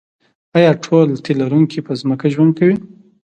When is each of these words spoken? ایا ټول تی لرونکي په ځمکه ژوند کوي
ایا 0.57 0.71
ټول 0.85 1.09
تی 1.23 1.31
لرونکي 1.41 1.79
په 1.87 1.93
ځمکه 2.01 2.25
ژوند 2.33 2.51
کوي 2.57 2.75